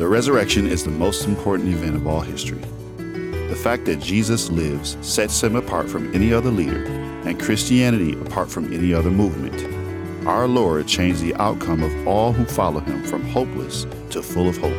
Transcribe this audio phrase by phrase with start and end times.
[0.00, 2.62] The resurrection is the most important event of all history.
[2.96, 6.86] The fact that Jesus lives sets him apart from any other leader
[7.26, 10.26] and Christianity apart from any other movement.
[10.26, 14.56] Our Lord changed the outcome of all who follow him from hopeless to full of
[14.56, 14.72] hope.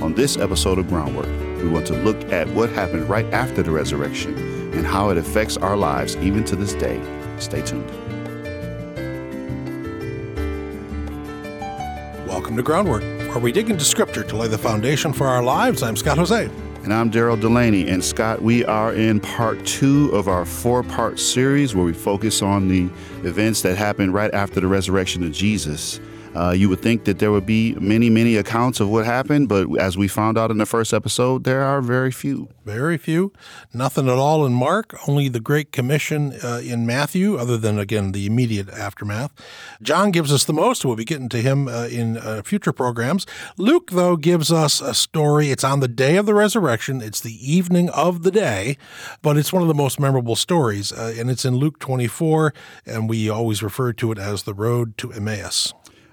[0.00, 1.28] On this episode of Groundwork,
[1.62, 4.34] we want to look at what happened right after the resurrection
[4.72, 6.98] and how it affects our lives even to this day.
[7.38, 7.90] Stay tuned.
[12.26, 15.82] Welcome to Groundwork, where we dig into scripture to lay the foundation for our lives.
[15.82, 16.50] I'm Scott Hoezee.
[16.84, 17.88] And I'm Daryl Delaney.
[17.88, 22.40] And Scott, we are in part two of our four part series where we focus
[22.40, 22.88] on the
[23.28, 26.00] events that happened right after the resurrection of Jesus.
[26.34, 29.66] Uh, you would think that there would be many, many accounts of what happened, but
[29.78, 32.48] as we found out in the first episode, there are very few.
[32.64, 33.32] Very few.
[33.72, 38.12] Nothing at all in Mark, only the Great Commission uh, in Matthew, other than, again,
[38.12, 39.32] the immediate aftermath.
[39.82, 40.84] John gives us the most.
[40.84, 43.26] We'll be getting to him uh, in uh, future programs.
[43.56, 45.50] Luke, though, gives us a story.
[45.50, 48.76] It's on the day of the resurrection, it's the evening of the day,
[49.22, 52.52] but it's one of the most memorable stories, uh, and it's in Luke 24,
[52.86, 55.72] and we always refer to it as the road to Emmaus.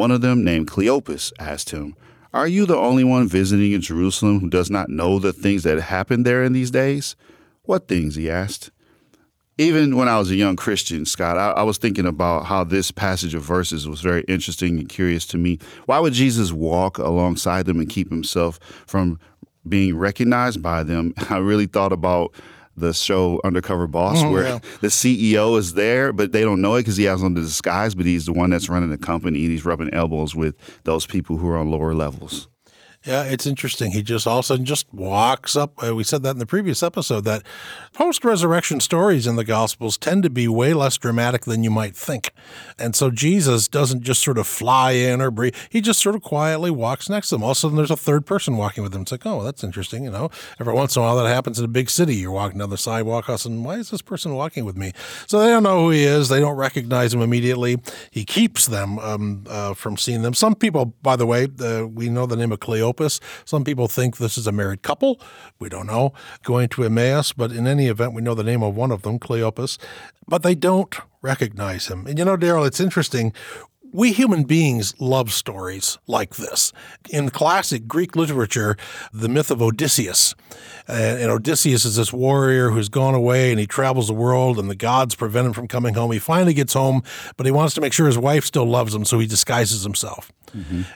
[0.00, 1.94] One of them, named Cleopas, asked him,
[2.32, 5.78] Are you the only one visiting in Jerusalem who does not know the things that
[5.78, 7.16] happened there in these days?
[7.64, 8.14] What things?
[8.14, 8.70] he asked.
[9.58, 12.90] Even when I was a young Christian, Scott, I, I, was thinking about how this
[12.90, 15.58] passage of verses was very interesting and curious to me.
[15.84, 19.20] Why would Jesus walk alongside them and keep himself from
[19.68, 21.12] being recognized by them?
[21.28, 22.32] I really thought about
[22.80, 24.58] the show Undercover Boss, Oh, where yeah.
[24.80, 27.94] the CEO is there, but they don't know it because he has on the disguise,
[27.94, 31.36] but he's the one that's running the company and he's rubbing elbows with those people
[31.36, 32.48] who are on lower levels.
[33.06, 33.92] Yeah, it's interesting.
[33.92, 35.82] He just all of a sudden just walks up.
[35.82, 37.42] Uh, we said that in the previous episode that
[37.94, 41.96] post resurrection stories in the Gospels tend to be way less dramatic than you might
[41.96, 42.30] think.
[42.78, 45.56] And so Jesus doesn't just sort of fly in or breathe.
[45.70, 47.42] He just sort of quietly walks next to them.
[47.42, 49.00] All of a sudden there's a third person walking with him.
[49.00, 50.04] It's like, oh, that's interesting.
[50.04, 52.16] You know, every once in a while that happens in a big city.
[52.16, 54.92] You're walking down the sidewalk and why is this person walking with me?
[55.26, 56.28] So they don't know who he is.
[56.28, 57.78] They don't recognize him immediately.
[58.10, 60.34] He keeps them um, uh, from seeing them.
[60.34, 62.60] Some people, by the way, uh, we know the name of
[62.92, 63.20] Cleopas.
[63.44, 65.20] Some people think this is a married couple.
[65.58, 66.12] We don't know.
[66.42, 69.18] Going to Emmaus, but in any event, we know the name of one of them,
[69.18, 69.78] Cleopas.
[70.26, 72.06] But they don't recognize him.
[72.06, 73.32] And you know, Daryl, it's interesting.
[73.92, 76.72] We human beings love stories like this.
[77.08, 78.76] In classic Greek literature,
[79.12, 80.36] the myth of Odysseus.
[80.88, 84.70] Uh, and Odysseus is this warrior who's gone away and he travels the world, and
[84.70, 86.12] the gods prevent him from coming home.
[86.12, 87.02] He finally gets home,
[87.36, 90.30] but he wants to make sure his wife still loves him, so he disguises himself.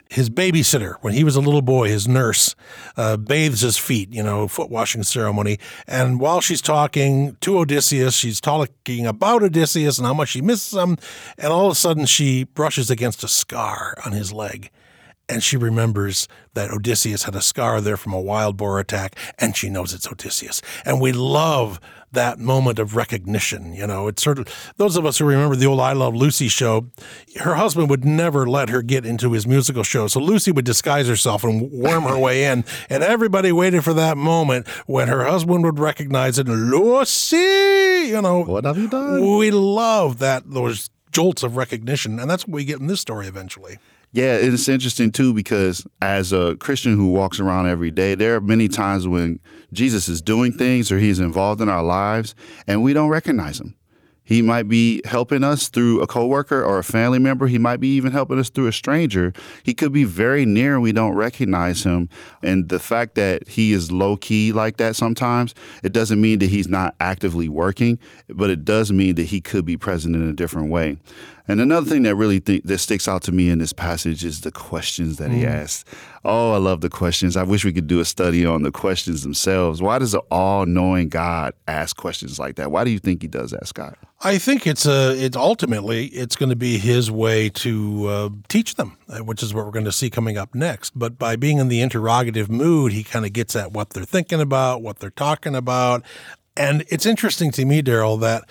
[0.09, 2.55] His babysitter, when he was a little boy, his nurse,
[2.97, 5.59] uh, bathes his feet, you know, foot washing ceremony.
[5.87, 10.77] And while she's talking to Odysseus, she's talking about Odysseus and how much she misses
[10.77, 10.97] him.
[11.37, 14.69] And all of a sudden, she brushes against a scar on his leg.
[15.27, 19.57] And she remembers that Odysseus had a scar there from a wild boar attack, and
[19.57, 20.61] she knows it's Odysseus.
[20.85, 21.79] And we love
[22.11, 23.73] that moment of recognition.
[23.73, 24.47] You know, it's sort of
[24.77, 26.91] those of us who remember the old I Love Lucy show.
[27.37, 31.07] Her husband would never let her get into his musical show, so Lucy would disguise
[31.07, 35.63] herself and worm her way in, and everybody waited for that moment when her husband
[35.63, 36.47] would recognize it.
[36.47, 37.35] Lucy,
[38.09, 39.37] you know, What have you done?
[39.37, 43.25] we love that those jolts of recognition, and that's what we get in this story
[43.25, 43.77] eventually.
[44.11, 48.41] Yeah, it's interesting too because as a Christian who walks around every day, there are
[48.41, 49.39] many times when
[49.71, 52.35] Jesus is doing things or he's involved in our lives
[52.67, 53.75] and we don't recognize him.
[54.25, 57.47] He might be helping us through a coworker or a family member.
[57.47, 59.31] He might be even helping us through a stranger.
[59.63, 62.09] He could be very near and we don't recognize him.
[62.41, 66.49] And the fact that he is low key like that sometimes, it doesn't mean that
[66.49, 70.33] he's not actively working, but it does mean that he could be present in a
[70.33, 70.97] different way.
[71.47, 74.41] And another thing that really th- that sticks out to me in this passage is
[74.41, 75.87] the questions that he asked.
[76.23, 77.37] Oh, I love the questions.
[77.37, 79.81] I wish we could do a study on the questions themselves.
[79.81, 82.71] Why does an all-knowing God ask questions like that?
[82.71, 83.97] Why do you think he does that, Scott?
[84.21, 85.11] I think it's a.
[85.23, 89.53] It's ultimately it's going to be his way to uh, teach them, uh, which is
[89.53, 90.97] what we're going to see coming up next.
[90.97, 94.41] But by being in the interrogative mood, he kind of gets at what they're thinking
[94.41, 96.03] about, what they're talking about,
[96.57, 98.49] and it's interesting to me, Daryl, that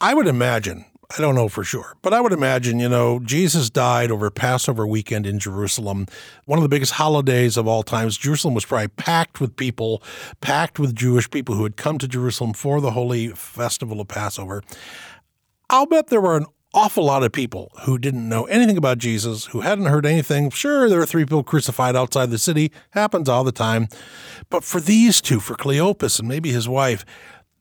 [0.00, 1.96] I would imagine I don't know for sure.
[2.02, 6.06] But I would imagine, you know, Jesus died over Passover weekend in Jerusalem,
[6.44, 8.16] one of the biggest holidays of all times.
[8.16, 10.02] Jerusalem was probably packed with people,
[10.40, 14.62] packed with Jewish people who had come to Jerusalem for the holy festival of Passover.
[15.68, 19.46] I'll bet there were an awful lot of people who didn't know anything about Jesus,
[19.46, 20.50] who hadn't heard anything.
[20.50, 23.88] Sure, there were three people crucified outside the city, happens all the time.
[24.48, 27.04] But for these two, for Cleopas and maybe his wife,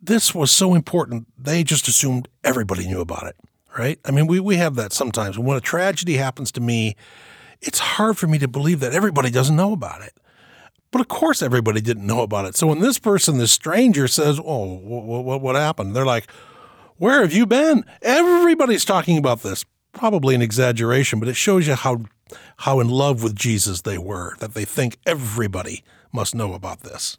[0.01, 3.36] this was so important, they just assumed everybody knew about it,
[3.78, 4.00] right?
[4.06, 5.38] I mean, we, we have that sometimes.
[5.38, 6.96] When a tragedy happens to me,
[7.62, 10.13] it's hard for me to believe that everybody doesn't know about it.
[10.92, 12.56] But of course, everybody didn't know about it.
[12.56, 15.96] So when this person, this stranger, says, Oh, what, what, what happened?
[15.96, 16.31] They're like,
[17.00, 17.86] where have you been?
[18.02, 19.63] Everybody's talking about this.
[19.94, 22.04] Probably an exaggeration, but it shows you how
[22.57, 27.18] how in love with Jesus they were, that they think everybody must know about this.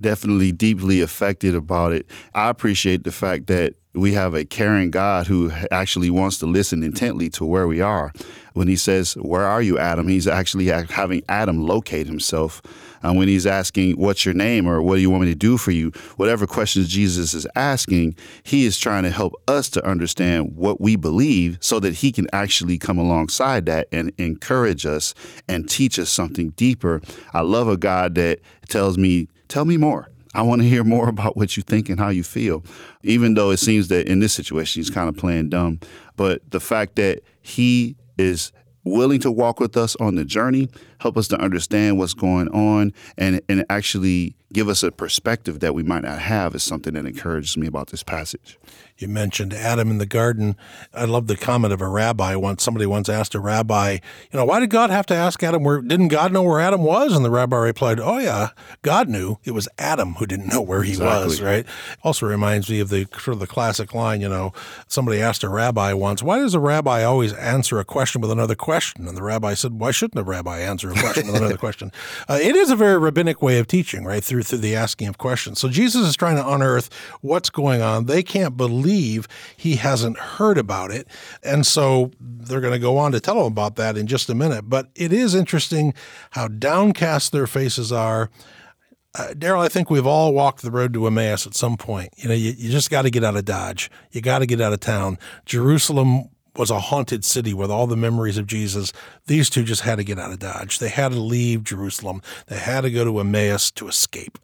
[0.00, 2.06] Definitely deeply affected about it.
[2.34, 6.82] I appreciate the fact that we have a caring God who actually wants to listen
[6.82, 8.12] intently to where we are.
[8.54, 10.08] When he says, Where are you, Adam?
[10.08, 12.62] He's actually having Adam locate himself.
[13.02, 14.68] And when he's asking, What's your name?
[14.68, 15.90] or What do you want me to do for you?
[16.16, 20.96] Whatever questions Jesus is asking, he is trying to help us to understand what we
[20.96, 25.14] believe so that he can actually come alongside that and encourage us
[25.48, 27.00] and teach us something deeper.
[27.32, 30.08] I love a God that tells me, Tell me more.
[30.34, 32.64] I want to hear more about what you think and how you feel.
[33.02, 35.80] Even though it seems that in this situation he's kind of playing dumb,
[36.16, 38.52] but the fact that he is
[38.84, 40.68] willing to walk with us on the journey,
[40.98, 45.74] help us to understand what's going on, and, and actually give us a perspective that
[45.74, 48.58] we might not have is something that encourages me about this passage.
[48.96, 50.56] You mentioned Adam in the garden.
[50.92, 52.64] I love the comment of a rabbi once.
[52.64, 55.80] Somebody once asked a rabbi, you know, why did God have to ask Adam where?
[55.80, 57.14] Didn't God know where Adam was?
[57.14, 58.48] And the rabbi replied, Oh yeah,
[58.82, 59.36] God knew.
[59.44, 61.26] It was Adam who didn't know where he exactly.
[61.26, 61.40] was.
[61.40, 61.64] Right.
[62.02, 64.20] Also reminds me of the sort of the classic line.
[64.20, 64.52] You know,
[64.88, 68.56] somebody asked a rabbi once, Why does a rabbi always answer a question with another
[68.56, 69.06] question?
[69.06, 71.92] And the rabbi said, Why shouldn't a rabbi answer a question with another question?
[72.28, 74.22] Uh, it is a very rabbinic way of teaching, right?
[74.22, 75.58] Through through the asking of questions.
[75.58, 76.88] So Jesus is trying to unearth
[77.20, 78.06] what's going on.
[78.06, 81.06] They can't believe believe he hasn't heard about it.
[81.42, 84.34] And so they're going to go on to tell him about that in just a
[84.34, 84.68] minute.
[84.68, 85.94] But it is interesting
[86.30, 88.30] how downcast their faces are.
[89.14, 92.10] Uh, Daryl, I think we've all walked the road to Emmaus at some point.
[92.16, 93.90] You know, you, you just got to get out of Dodge.
[94.12, 95.18] You got to get out of town.
[95.44, 98.92] Jerusalem was a haunted city with all the memories of Jesus.
[99.26, 100.78] These two just had to get out of Dodge.
[100.78, 102.20] They had to leave Jerusalem.
[102.46, 104.38] They had to go to Emmaus to escape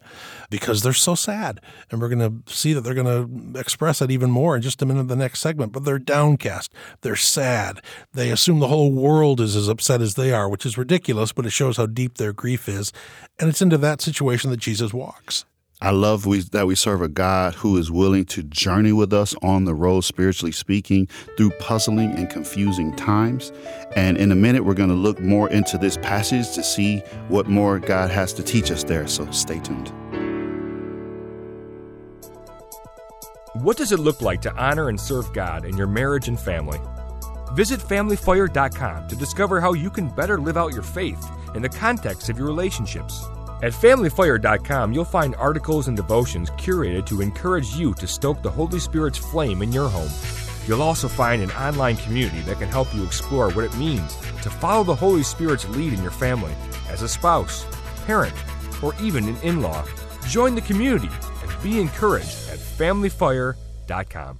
[0.49, 1.59] because they're so sad.
[1.91, 4.81] And we're going to see that they're going to express it even more in just
[4.81, 5.73] a minute of the next segment.
[5.73, 6.73] But they're downcast.
[7.01, 7.81] They're sad.
[8.13, 11.45] They assume the whole world is as upset as they are, which is ridiculous, but
[11.45, 12.93] it shows how deep their grief is.
[13.39, 15.45] And it's into that situation that Jesus walks.
[15.85, 19.35] I love we, that we serve a God who is willing to journey with us
[19.43, 21.05] on the road, spiritually speaking,
[21.37, 23.51] through puzzling and confusing times.
[23.95, 27.45] And in a minute, we're going to look more into this passage to see what
[27.45, 29.05] more God has to teach us there.
[29.05, 29.89] So stay tuned.
[33.53, 36.81] What does it look like to honor and serve God in your marriage and family?
[37.53, 41.23] Visit FamilyFire.com to discover how you can better live out your faith
[41.53, 43.23] in the context of your relationships.
[43.63, 48.79] At FamilyFire.com, you'll find articles and devotions curated to encourage you to stoke the Holy
[48.79, 50.09] Spirit's flame in your home.
[50.67, 54.49] You'll also find an online community that can help you explore what it means to
[54.49, 56.53] follow the Holy Spirit's lead in your family
[56.89, 57.65] as a spouse,
[58.05, 58.35] parent,
[58.83, 59.85] or even an in law.
[60.27, 61.09] Join the community
[61.41, 64.39] and be encouraged at FamilyFire.com.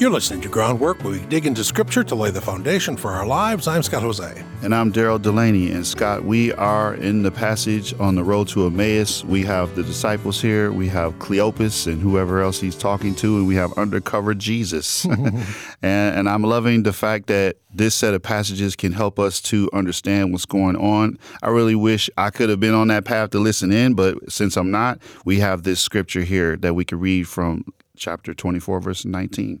[0.00, 3.26] You're listening to Groundwork, where we dig into Scripture to lay the foundation for our
[3.26, 3.68] lives.
[3.68, 4.42] I'm Scott Hoezee.
[4.62, 5.70] And I'm Daryl Delaney.
[5.72, 9.22] And Scott, we are in the passage on the road to Emmaus.
[9.26, 13.46] We have the disciples here, we have Cleopas and whoever else he's talking to, and
[13.46, 15.04] we have undercover Jesus.
[15.04, 15.44] and,
[15.82, 20.32] and I'm loving the fact that this set of passages can help us to understand
[20.32, 21.18] what's going on.
[21.42, 24.56] I really wish I could have been on that path to listen in, but since
[24.56, 27.66] I'm not, we have this scripture here that we can read from
[27.98, 29.60] chapter 24, verse 19.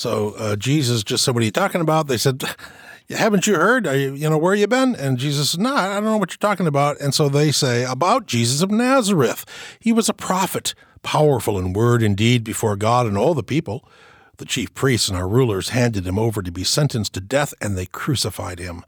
[0.00, 2.42] So uh, Jesus just said, "What are you talking about?" They said,
[3.10, 3.84] "Haven't you heard?
[3.84, 6.38] You, you, know where you been?" And Jesus said, "No, I don't know what you're
[6.38, 9.44] talking about." And so they say about Jesus of Nazareth.
[9.78, 13.86] He was a prophet, powerful in word and deed before God and all the people.
[14.38, 17.76] The chief priests and our rulers handed him over to be sentenced to death, and
[17.76, 18.86] they crucified him.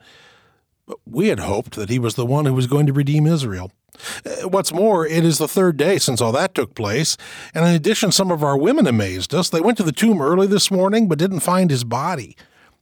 [0.86, 3.70] But we had hoped that he was the one who was going to redeem Israel.
[4.24, 7.16] Uh, what's more, it is the third day since all that took place,
[7.54, 9.48] and in addition, some of our women amazed us.
[9.48, 12.36] They went to the tomb early this morning but didn't find his body.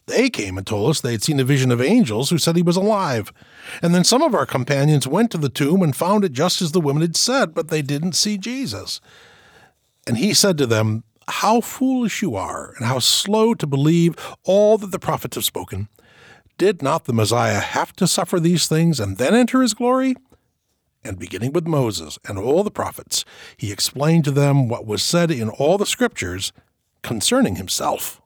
[0.06, 2.62] They came and told us they had seen a vision of angels who said he
[2.62, 3.32] was alive.
[3.80, 6.72] And then some of our companions went to the tomb and found it just as
[6.72, 9.00] the women had said, but they didn't see Jesus.
[10.06, 14.78] And he said to them, how foolish you are, and how slow to believe all
[14.78, 15.88] that the prophets have spoken.
[16.58, 20.16] Did not the Messiah have to suffer these things and then enter his glory?
[21.02, 23.24] And beginning with Moses and all the prophets,
[23.56, 26.52] he explained to them what was said in all the scriptures
[27.02, 28.20] concerning himself.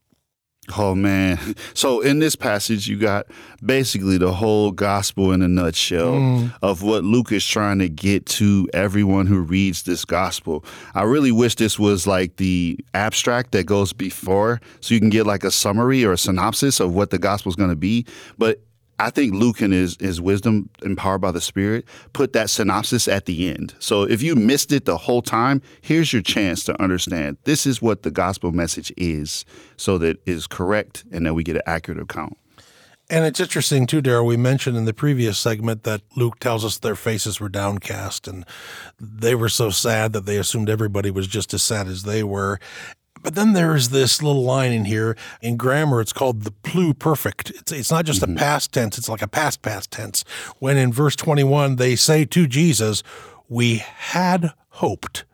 [0.76, 1.38] Oh man.
[1.74, 3.26] So in this passage you got
[3.64, 6.54] basically the whole gospel in a nutshell mm.
[6.62, 10.64] of what Luke is trying to get to everyone who reads this gospel.
[10.94, 15.26] I really wish this was like the abstract that goes before so you can get
[15.26, 18.06] like a summary or a synopsis of what the gospel is going to be,
[18.38, 18.60] but
[18.98, 23.26] I think Luke and his, his wisdom, empowered by the Spirit, put that synopsis at
[23.26, 23.74] the end.
[23.78, 27.82] So if you missed it the whole time, here's your chance to understand this is
[27.82, 29.44] what the gospel message is
[29.76, 32.36] so that it is correct and that we get an accurate account.
[33.10, 34.24] And it's interesting too, Daryl.
[34.24, 38.46] We mentioned in the previous segment that Luke tells us their faces were downcast and
[38.98, 42.58] they were so sad that they assumed everybody was just as sad as they were.
[43.24, 45.16] But then there's this little line in here.
[45.40, 47.50] In grammar, it's called the pluperfect.
[47.50, 48.36] It's, it's not just mm-hmm.
[48.36, 50.24] a past tense, it's like a past past tense.
[50.58, 53.02] When in verse 21, they say to Jesus,
[53.48, 55.24] We had hoped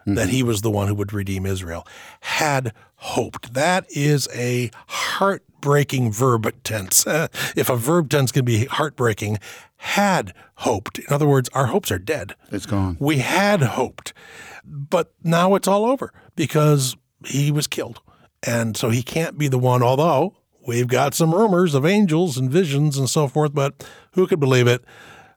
[0.00, 0.14] mm-hmm.
[0.14, 1.86] that he was the one who would redeem Israel.
[2.20, 3.54] Had hoped.
[3.54, 7.06] That is a heartbreaking verb tense.
[7.56, 9.38] if a verb tense can be heartbreaking,
[9.76, 10.98] had hoped.
[10.98, 12.34] In other words, our hopes are dead.
[12.50, 12.96] It's gone.
[12.98, 14.12] We had hoped.
[14.64, 18.00] But now it's all over because he was killed.
[18.42, 22.50] And so he can't be the one, although we've got some rumors of angels and
[22.50, 24.84] visions and so forth, but who could believe it?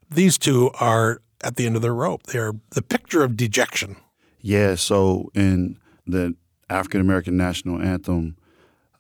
[0.10, 2.24] These two are at the end of their rope.
[2.24, 3.96] They're the picture of dejection.
[4.42, 4.76] Yeah.
[4.76, 6.36] So in the
[6.70, 8.36] African American national anthem,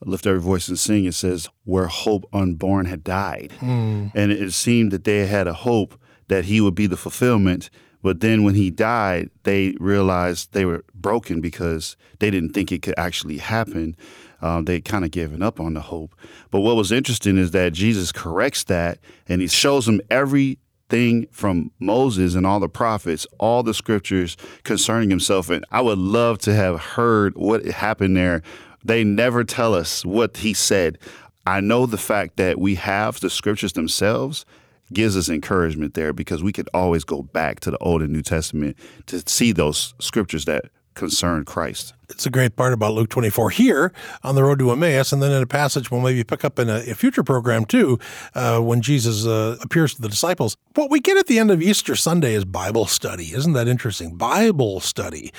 [0.06, 3.52] Lift Every Voice and Sing, it says, Where hope unborn had died.
[3.60, 4.12] Mm.
[4.16, 7.70] And it seemed that they had a hope that he would be the fulfillment
[8.02, 12.82] but then when he died, they realized they were broken because they didn't think it
[12.82, 13.96] could actually happen.
[14.42, 16.16] Um, they kind of given up on the hope.
[16.50, 21.72] But what was interesting is that Jesus corrects that and he shows them everything from
[21.80, 25.50] Moses and all the prophets, all the scriptures concerning himself.
[25.50, 28.42] And I would love to have heard what happened there.
[28.84, 30.98] They never tell us what he said.
[31.46, 34.46] I know the fact that we have the scriptures themselves
[34.94, 38.22] gives us encouragement there because we could always go back to the Old and New
[38.22, 38.78] Testament
[39.08, 40.66] to see those scriptures that
[41.00, 41.94] concern Christ.
[42.10, 45.32] It's a great part about Luke 24 here on the road to Emmaus, and then
[45.32, 47.98] in a passage we'll maybe pick up in a, a future program too,
[48.36, 50.58] uh, when Jesus uh, appears to the disciples.
[50.76, 53.34] What we get at the end of Easter Sunday is Bible study.
[53.34, 54.18] Isn't that interesting?
[54.18, 55.32] Bible study.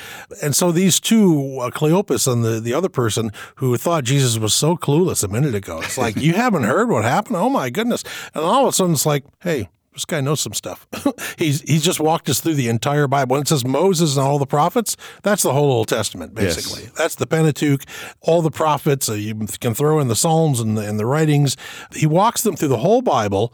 [0.43, 4.55] And so these two, uh, Cleopas and the, the other person who thought Jesus was
[4.55, 7.37] so clueless a minute ago, it's like, you haven't heard what happened?
[7.37, 8.03] Oh my goodness.
[8.35, 10.87] And all of a sudden it's like, hey, this guy knows some stuff.
[11.39, 13.35] he's he's just walked us through the entire Bible.
[13.35, 16.85] When it says Moses and all the prophets, that's the whole Old Testament, basically.
[16.85, 16.93] Yes.
[16.93, 17.83] That's the Pentateuch,
[18.21, 19.09] all the prophets.
[19.09, 21.57] Uh, you can throw in the Psalms and the, and the writings.
[21.95, 23.53] He walks them through the whole Bible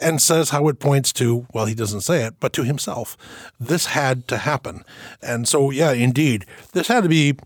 [0.00, 3.16] and says how it points to, well, he doesn't say it, but to himself.
[3.60, 4.84] This had to happen.
[5.20, 7.36] And so, yeah, indeed, this had to be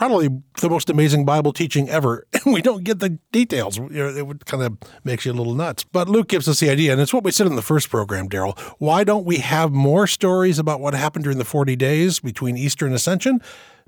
[0.00, 0.30] probably
[0.62, 2.26] the most amazing Bible teaching ever.
[2.42, 3.78] And we don't get the details.
[3.78, 5.84] It would kind of makes you a little nuts.
[5.84, 8.30] But Luke gives us the idea, and it's what we said in the first program,
[8.30, 8.58] Daryl.
[8.78, 12.86] Why don't we have more stories about what happened during the 40 days between Easter
[12.86, 13.42] and Ascension?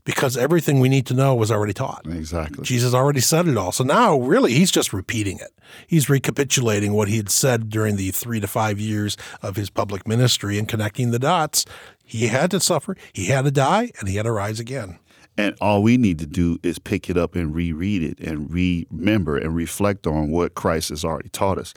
[0.04, 2.02] Because everything we need to know was already taught.
[2.07, 2.62] Exactly.
[2.62, 3.73] Jesus already said it all.
[3.73, 5.52] So now, really, he's just repeating it.
[5.87, 10.07] He's recapitulating what he had said during the three to five years of his public
[10.07, 11.64] ministry and connecting the dots.
[12.04, 14.99] He had to suffer, he had to die, and he had to rise again.
[15.37, 19.39] And all we need to do is pick it up and reread it and remember
[19.39, 21.73] and reflect on what Christ has already taught us.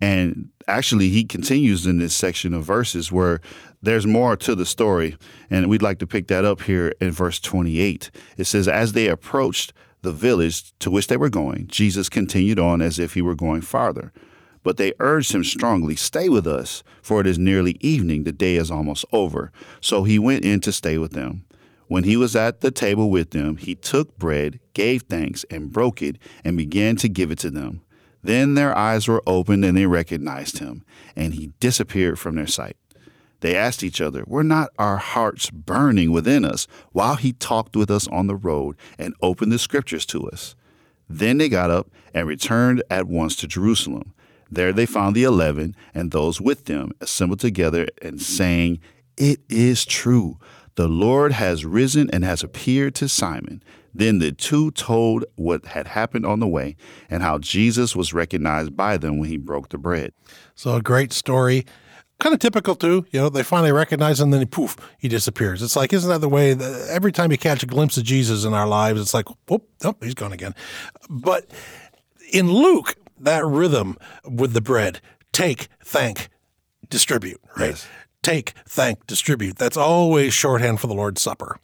[0.00, 3.40] And actually, he continues in this section of verses where
[3.82, 5.16] there's more to the story.
[5.48, 8.10] And we'd like to pick that up here in verse 28.
[8.36, 12.82] It says, As they approached the village to which they were going, Jesus continued on
[12.82, 14.12] as if he were going farther.
[14.64, 18.56] But they urged him strongly, Stay with us, for it is nearly evening, the day
[18.56, 19.52] is almost over.
[19.80, 21.44] So he went in to stay with them.
[21.92, 26.00] When he was at the table with them, he took bread, gave thanks, and broke
[26.00, 27.82] it, and began to give it to them.
[28.22, 32.78] Then their eyes were opened, and they recognized him, and he disappeared from their sight.
[33.40, 37.90] They asked each other, Were not our hearts burning within us while he talked with
[37.90, 40.56] us on the road and opened the scriptures to us?
[41.10, 44.14] Then they got up and returned at once to Jerusalem.
[44.50, 48.80] There they found the eleven and those with them assembled together and saying,
[49.18, 50.38] It is true.
[50.74, 53.62] The Lord has risen and has appeared to Simon.
[53.94, 56.76] Then the two told what had happened on the way
[57.10, 60.12] and how Jesus was recognized by them when he broke the bread.
[60.54, 61.66] So, a great story.
[62.22, 63.04] kind of typical too.
[63.10, 65.60] You know, they finally recognize him, and then he, poof, he disappears.
[65.62, 68.44] It's like, isn't that the way that every time you catch a glimpse of Jesus
[68.44, 70.54] in our lives, it's like, whoop, oh, he's gone again.
[71.10, 71.46] But
[72.32, 75.00] in Luke, that rhythm with the bread,
[75.32, 76.28] take, thank,
[76.88, 77.70] distribute, right?
[77.70, 77.86] Yes.
[78.22, 79.56] Take, thank, distribute.
[79.56, 81.58] That's always shorthand for the Lord's Supper.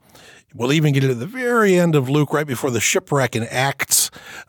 [0.53, 3.98] We'll even get to the very end of Luke, right before the shipwreck in Acts.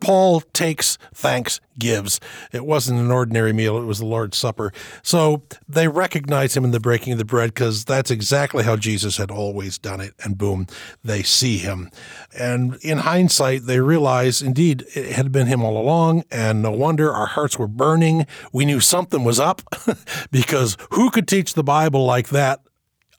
[0.02, 2.20] Paul takes, thanks, gives.
[2.52, 4.72] It wasn't an ordinary meal, it was the Lord's Supper.
[5.02, 9.18] So they recognize him in the breaking of the bread because that's exactly how Jesus
[9.18, 10.14] had always done it.
[10.24, 10.68] And boom,
[11.04, 11.90] they see him.
[12.38, 16.26] And in hindsight, they realize indeed it had been him all along.
[16.30, 18.28] And no wonder our hearts were burning.
[18.52, 19.62] We knew something was up
[20.32, 22.62] because who could teach the Bible like that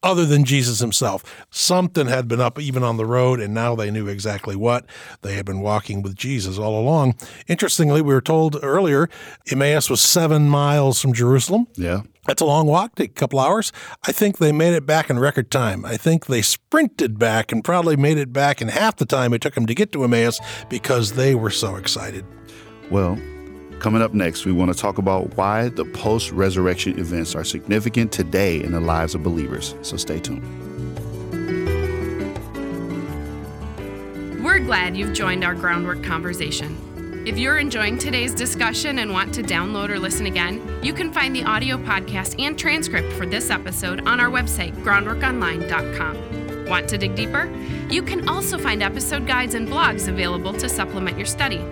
[0.02, 1.46] other than Jesus himself.
[1.50, 4.86] Something had been up even on the road, and now they knew exactly what.
[5.22, 7.16] They had been walking with Jesus all along.
[7.48, 9.08] Interestingly, we were told earlier
[9.50, 11.66] Emmaus was seven miles from Jerusalem.
[11.76, 12.02] Yeah.
[12.26, 13.72] That's a long walk, take a couple hours.
[14.06, 15.84] I think they made it back in record time.
[15.84, 19.40] I think they sprinted back and probably made it back in half the time it
[19.40, 20.38] took them to get to Emmaus
[20.68, 22.24] because they were so excited.
[22.90, 23.18] Well,
[23.80, 28.12] Coming up next, we want to talk about why the post resurrection events are significant
[28.12, 29.74] today in the lives of believers.
[29.80, 30.44] So stay tuned.
[34.44, 37.24] We're glad you've joined our groundwork conversation.
[37.26, 41.34] If you're enjoying today's discussion and want to download or listen again, you can find
[41.34, 46.66] the audio podcast and transcript for this episode on our website, groundworkonline.com.
[46.66, 47.50] Want to dig deeper?
[47.88, 51.64] You can also find episode guides and blogs available to supplement your study.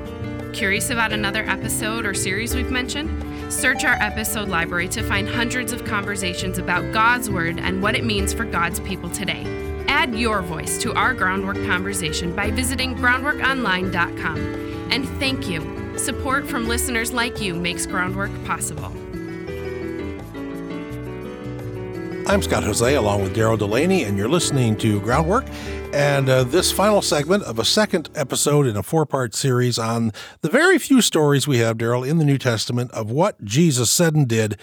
[0.53, 3.53] Curious about another episode or series we've mentioned?
[3.53, 8.05] Search our episode library to find hundreds of conversations about God's Word and what it
[8.05, 9.45] means for God's people today.
[9.89, 14.39] Add your voice to our groundwork conversation by visiting groundworkonline.com.
[14.91, 15.99] And thank you.
[15.99, 18.93] Support from listeners like you makes groundwork possible.
[22.27, 25.47] I'm Scott Hoezee along with Daryl Delaney, and you're listening to Groundwork.
[25.93, 30.13] And uh, this final segment of a second episode in a four part series on
[30.43, 34.15] the very few stories we have, Daryl, in the New Testament of what Jesus said
[34.15, 34.59] and did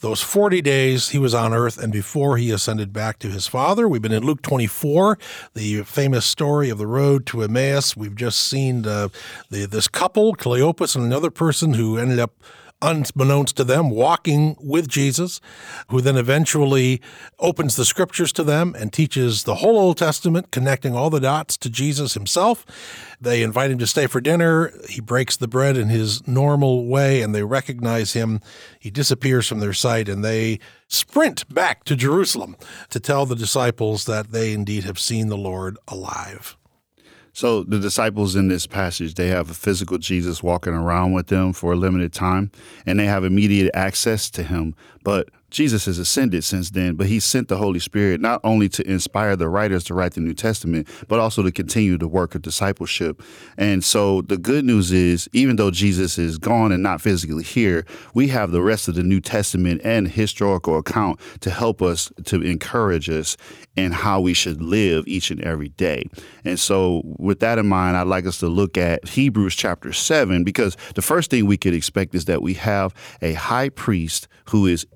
[0.00, 3.88] those 40 days he was on earth and before he ascended back to his Father.
[3.88, 5.18] We've been in Luke 24,
[5.54, 7.96] the famous story of the road to Emmaus.
[7.96, 9.08] We've just seen uh,
[9.50, 12.32] the, this couple, Cleopas and another person who ended up
[12.82, 15.40] unbeknownst to them, walking with Jesus,
[15.88, 17.00] who then eventually
[17.38, 21.56] opens the scriptures to them and teaches the whole Old Testament, connecting all the dots
[21.58, 22.64] to Jesus himself.
[23.20, 24.72] They invite him to stay for dinner.
[24.88, 28.40] He breaks the bread in his normal way and they recognize him.
[28.78, 32.56] He disappears from their sight and they sprint back to Jerusalem
[32.88, 36.56] to tell the disciples that they indeed have seen the Lord alive.
[37.32, 41.52] So the disciples in this passage, they have a physical Jesus walking around with them
[41.52, 42.50] for a limited time,
[42.86, 44.74] and they have immediate access to him.
[45.04, 48.88] But Jesus has ascended since then, but he sent the Holy Spirit not only to
[48.88, 52.42] inspire the writers to write the New Testament, but also to continue the work of
[52.42, 53.22] discipleship.
[53.56, 57.84] And so the good news is, even though Jesus is gone and not physically here,
[58.14, 62.42] we have the rest of the New Testament and historical account to help us, to
[62.42, 63.36] encourage us
[63.76, 66.08] in how we should live each and every day.
[66.44, 70.44] And so, with that in mind, I'd like us to look at Hebrews chapter 7,
[70.44, 74.66] because the first thing we could expect is that we have a high priest who
[74.66, 74.86] is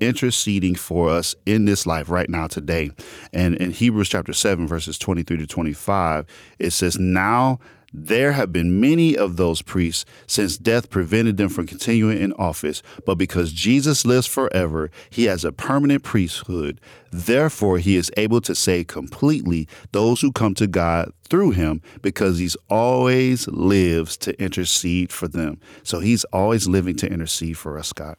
[0.44, 2.90] interceding for us in this life right now today.
[3.32, 6.26] And in Hebrews chapter 7, verses 23 to 25,
[6.58, 7.60] it says, Now
[7.94, 12.82] there have been many of those priests since death prevented them from continuing in office,
[13.06, 16.78] but because Jesus lives forever, he has a permanent priesthood.
[17.10, 22.38] Therefore, he is able to save completely those who come to God through him because
[22.38, 25.58] he's always lives to intercede for them.
[25.84, 28.16] So he's always living to intercede for us, God.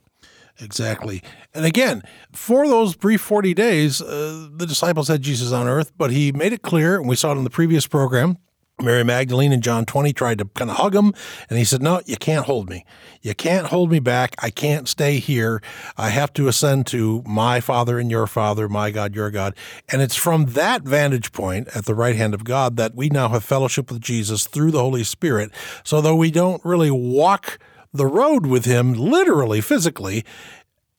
[0.59, 1.21] Exactly.
[1.53, 6.11] And again, for those brief 40 days, uh, the disciples had Jesus on earth, but
[6.11, 8.37] he made it clear, and we saw it in the previous program.
[8.81, 11.13] Mary Magdalene and John 20 tried to kind of hug him,
[11.49, 12.85] and he said, No, you can't hold me.
[13.21, 14.35] You can't hold me back.
[14.39, 15.61] I can't stay here.
[15.97, 19.55] I have to ascend to my Father and your Father, my God, your God.
[19.89, 23.29] And it's from that vantage point at the right hand of God that we now
[23.29, 25.51] have fellowship with Jesus through the Holy Spirit.
[25.85, 27.59] So, though we don't really walk
[27.97, 30.25] the road with him, literally, physically.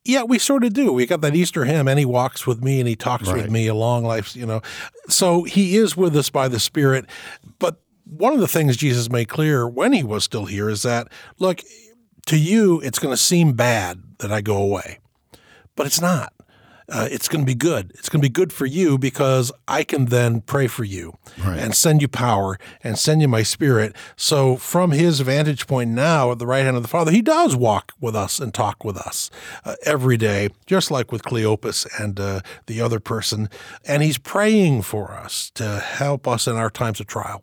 [0.05, 0.93] Yeah, we sort of do.
[0.93, 3.43] We got that Easter hymn, and he walks with me and he talks right.
[3.43, 4.63] with me a long life, you know.
[5.09, 7.07] So he is with us by the Spirit.
[7.59, 11.09] But one of the things Jesus made clear when he was still here is that,
[11.39, 11.61] look,
[12.27, 15.01] to you, it's going to seem bad that I go away,
[15.75, 16.33] but it's not.
[16.88, 17.90] Uh, it's going to be good.
[17.96, 21.59] It's going to be good for you because I can then pray for you Right.
[21.59, 23.94] and send you power and send you my spirit.
[24.16, 27.57] So, from his vantage point now at the right hand of the Father, he does
[27.57, 29.31] walk with us and talk with us
[29.64, 33.49] uh, every day, just like with Cleopas and uh, the other person.
[33.85, 37.42] And he's praying for us to help us in our times of trial.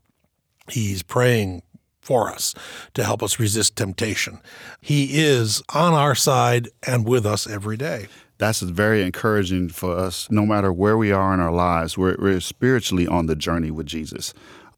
[0.69, 1.63] He's praying
[2.01, 2.53] for us
[2.93, 4.39] to help us resist temptation.
[4.82, 8.08] He is on our side and with us every day.
[8.43, 11.97] That's very encouraging for us, no matter where we are in our lives.
[11.97, 14.34] We're, we're spiritually on the journey with Jesus.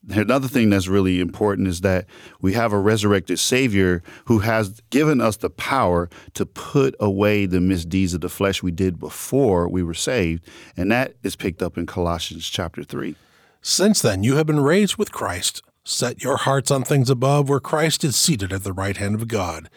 [0.08, 2.06] Another thing that's really important is that
[2.40, 7.60] we have a resurrected Savior who has given us the power to put away the
[7.60, 10.48] misdeeds of the flesh we did before we were saved.
[10.78, 13.16] And that is picked up in Colossians chapter 3.
[13.64, 15.64] Since then, you have been raised with Christ.
[15.84, 19.28] Set your hearts on things above, where Christ is seated at the right hand of
[19.28, 19.72] God.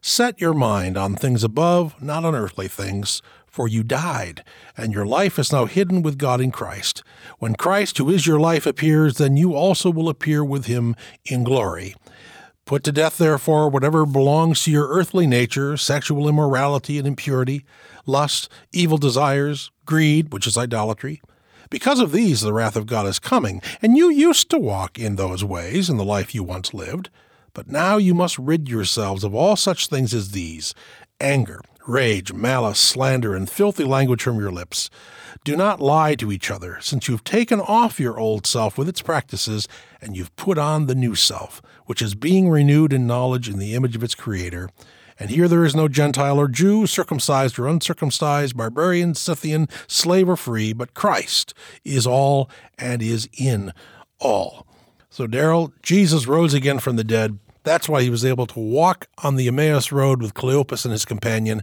[0.00, 4.44] Set your mind on things above, not on earthly things, for you died,
[4.76, 7.02] and your life is now hidden with God in Christ.
[7.38, 11.42] When Christ, who is your life, appears, then you also will appear with him in
[11.42, 11.96] glory.
[12.64, 17.64] Put to death, therefore, whatever belongs to your earthly nature sexual immorality and impurity,
[18.06, 21.20] lust, evil desires, greed, which is idolatry.
[21.70, 25.16] Because of these, the wrath of God is coming, and you used to walk in
[25.16, 27.10] those ways in the life you once lived.
[27.58, 30.76] But now you must rid yourselves of all such things as these
[31.20, 34.90] anger, rage, malice, slander, and filthy language from your lips.
[35.42, 39.02] Do not lie to each other, since you've taken off your old self with its
[39.02, 39.66] practices,
[40.00, 43.74] and you've put on the new self, which is being renewed in knowledge in the
[43.74, 44.70] image of its Creator.
[45.18, 50.36] And here there is no Gentile or Jew, circumcised or uncircumcised, barbarian, Scythian, slave or
[50.36, 53.72] free, but Christ is all and is in
[54.20, 54.64] all.
[55.10, 57.40] So, Daryl, Jesus rose again from the dead.
[57.62, 61.04] That's why he was able to walk on the Emmaus Road with Cleopas and his
[61.04, 61.62] companion.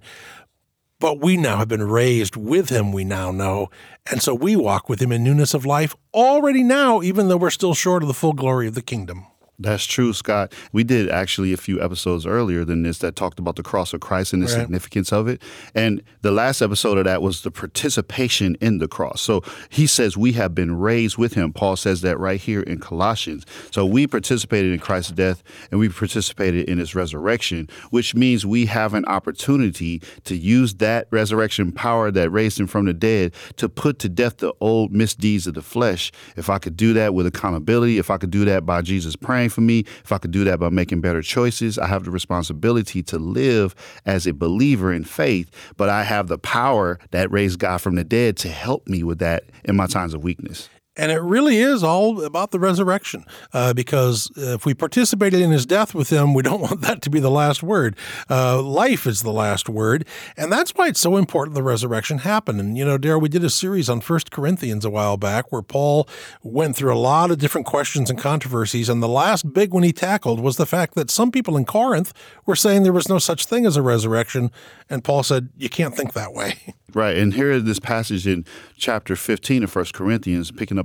[1.00, 3.70] But we now have been raised with him, we now know.
[4.10, 7.50] And so we walk with him in newness of life already now, even though we're
[7.50, 9.26] still short of the full glory of the kingdom.
[9.58, 10.54] That's true, Scott.
[10.74, 14.02] We did actually a few episodes earlier than this that talked about the cross of
[14.02, 14.62] Christ and the Right.
[14.62, 15.42] significance of it.
[15.74, 19.22] And the last episode of that was the participation in the cross.
[19.22, 21.54] So he says we have been raised with him.
[21.54, 23.46] Paul says that right here in Colossians.
[23.72, 25.42] So we participated in Christ's death
[25.72, 31.08] and we participated in his resurrection, which means we have an opportunity to use that
[31.12, 35.48] resurrection power that raised him from the dead to put to death the old misdeeds
[35.48, 36.12] of the flesh.
[36.36, 39.45] If I could do that with accountability, if I could do that by Jesus praying
[39.50, 43.04] for me, if I could do that by making better choices, I have the responsibility
[43.04, 47.78] to live as a believer in faith, but I have the power that raised God
[47.78, 50.70] from the dead to help me with that in my times of weakness.
[50.98, 55.66] And it really is all about the resurrection, uh, because if we participated in his
[55.66, 57.96] death with him, we don't want that to be the last word.
[58.30, 60.06] Uh, life is the last word,
[60.38, 62.60] and that's why it's so important the resurrection happened.
[62.60, 65.62] And you know, Daryl, we did a series on First Corinthians a while back where
[65.62, 66.08] Paul
[66.44, 69.92] went through a lot of different questions and controversies, and the last big one he
[69.92, 72.14] tackled was the fact that some people in Corinth
[72.46, 74.52] were saying there was no such thing as a resurrection,
[74.90, 76.76] and Paul said you can't think that way.
[76.96, 77.18] Right.
[77.18, 78.46] And here is this passage in
[78.78, 80.85] chapter 15 of 1 Corinthians, picking up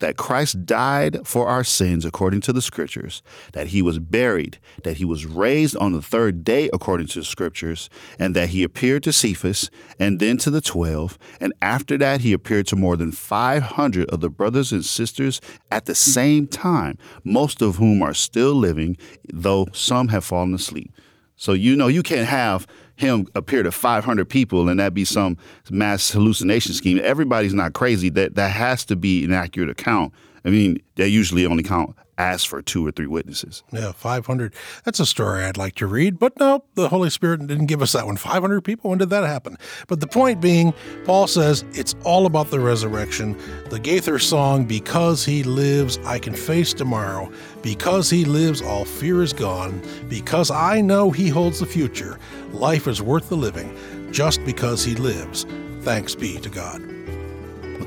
[0.00, 4.98] that Christ died for our sins according to the scriptures, that he was buried, that
[4.98, 9.02] he was raised on the third day according to the scriptures, and that he appeared
[9.04, 11.18] to Cephas and then to the twelve.
[11.40, 15.86] And after that, he appeared to more than 500 of the brothers and sisters at
[15.86, 18.96] the same time, most of whom are still living,
[19.32, 20.92] though some have fallen asleep.
[21.38, 25.38] So you know you can't have him appear to 500 people and that be some
[25.70, 27.00] mass hallucination scheme.
[27.02, 28.10] Everybody's not crazy.
[28.10, 30.12] That that has to be an accurate account.
[30.44, 33.62] I mean, they usually only count ask for two or three witnesses.
[33.72, 34.52] Yeah, 500.
[34.84, 37.92] That's a story I'd like to read, but no, the Holy Spirit didn't give us
[37.92, 38.16] that one.
[38.16, 38.90] 500 people?
[38.90, 39.56] When did that happen?
[39.86, 40.74] But the point being,
[41.04, 43.38] Paul says it's all about the resurrection.
[43.70, 47.30] The Gaither song, Because He Lives, I Can Face Tomorrow.
[47.62, 49.80] Because He Lives, All Fear Is Gone.
[50.08, 52.18] Because I know He holds the future.
[52.50, 53.76] Life is worth the living
[54.10, 55.46] just because He lives.
[55.82, 56.97] Thanks be to God.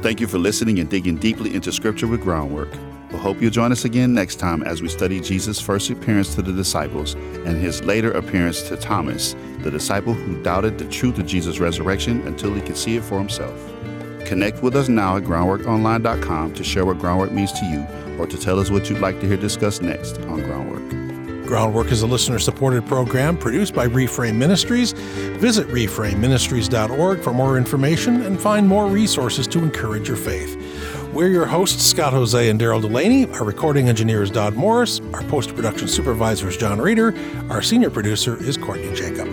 [0.01, 2.71] Well, thank you for listening and digging deeply into Scripture with Groundwork.
[3.11, 6.41] We hope you'll join us again next time as we study Jesus' first appearance to
[6.41, 11.27] the disciples and his later appearance to Thomas, the disciple who doubted the truth of
[11.27, 13.53] Jesus' resurrection until he could see it for himself.
[14.25, 17.85] Connect with us now at groundworkonline.com to share what groundwork means to you
[18.19, 20.60] or to tell us what you'd like to hear discussed next on Groundwork.
[21.51, 24.93] Groundwork is a listener supported program produced by Reframe Ministries.
[24.93, 30.55] Visit reframeministries.org for more information and find more resources to encourage your faith.
[31.11, 33.29] We're your hosts, Scott Hoezee and Daryl Delaney.
[33.31, 35.01] Our recording engineer is Dodd Morris.
[35.13, 37.13] Our post production supervisor is John Reeder.
[37.49, 39.27] Our senior producer is Courtney Jacob.